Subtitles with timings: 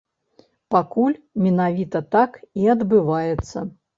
[0.75, 3.57] Пакуль менавіта так і адбываецца.